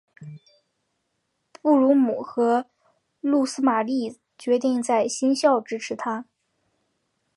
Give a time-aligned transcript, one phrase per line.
[1.61, 2.65] 布卢姆和
[3.19, 6.25] 露丝玛丽决定在新校支持他。